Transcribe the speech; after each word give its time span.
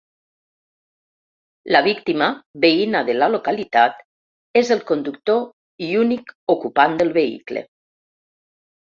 La 1.75 1.81
víctima, 1.87 2.29
veïna 2.63 3.01
de 3.09 3.15
la 3.23 3.27
localitat, 3.33 4.01
és 4.63 4.71
el 4.77 4.81
conductor 4.93 5.45
i 5.89 5.91
únic 6.01 6.35
ocupant 6.55 6.97
del 7.03 7.13
vehicle. 7.19 7.65